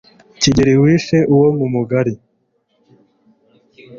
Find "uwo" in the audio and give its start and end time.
1.33-1.47